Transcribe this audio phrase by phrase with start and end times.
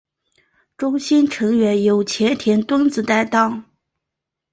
[0.77, 3.63] 中心成员由前田敦子担当。